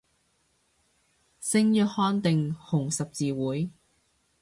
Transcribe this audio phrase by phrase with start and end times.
[1.39, 3.69] 聖約翰定紅十字會